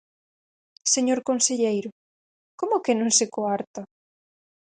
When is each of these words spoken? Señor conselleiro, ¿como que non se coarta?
Señor 0.93 1.19
conselleiro, 1.29 1.89
¿como 2.59 2.81
que 2.83 2.93
non 2.99 3.11
se 3.17 3.25
coarta? 3.35 3.81